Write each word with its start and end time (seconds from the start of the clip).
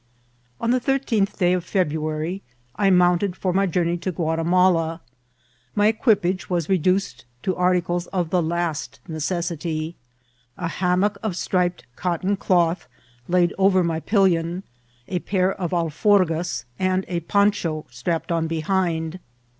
On 0.59 0.71
the 0.71 0.79
thirteenth 0.79 1.37
day 1.37 1.53
of 1.53 1.63
Febraary 1.63 2.41
I 2.75 2.89
moimted 2.89 3.35
for 3.35 3.53
my 3.53 3.67
journey 3.67 3.97
to 3.97 4.11
Guatimala. 4.11 4.99
My 5.75 5.91
eqnipage 5.91 6.49
was 6.49 6.67
reduced 6.67 7.25
to 7.43 7.55
articles 7.55 8.07
of 8.07 8.31
the 8.31 8.41
last 8.41 8.99
necessity: 9.07 9.95
a 10.57 10.67
hammock 10.67 11.19
of 11.21 11.35
striped 11.35 11.85
cotton 11.95 12.35
cloth 12.35 12.87
laid 13.27 13.53
over 13.59 13.83
my 13.83 13.99
pellon, 13.99 14.63
a 15.07 15.19
pair 15.19 15.53
of 15.53 15.69
alforgasy 15.69 16.63
and 16.79 17.05
a 17.07 17.19
poncha 17.19 17.83
strapped 17.91 18.31
on 18.31 18.47
behind. 18.47 19.19